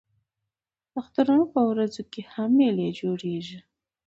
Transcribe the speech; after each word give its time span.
د 0.91 0.93
اخترونو 1.01 1.43
په 1.53 1.61
ورځو 1.69 2.01
کښي 2.11 2.21
هم 2.33 2.49
مېلې 2.57 2.87
جوړېږي. 2.99 3.59